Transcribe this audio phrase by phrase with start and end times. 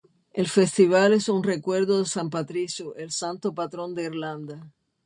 [0.43, 4.63] El festival es en recuerdo de San Patricio, el santo patrón de Irlanda.